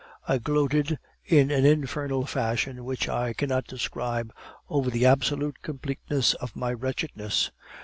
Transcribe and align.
I 0.27 0.39
gloated 0.39 0.97
in 1.25 1.51
an 1.51 1.63
infernal 1.63 2.25
fashion 2.25 2.83
which 2.85 3.07
I 3.07 3.33
cannot 3.33 3.67
describe 3.67 4.33
over 4.67 4.89
the 4.89 5.05
absolute 5.05 5.61
completeness 5.61 6.33
of 6.33 6.55
my 6.55 6.73
wretchedness. 6.73 7.51